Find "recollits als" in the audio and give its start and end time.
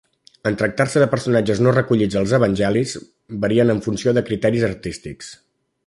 1.75-2.33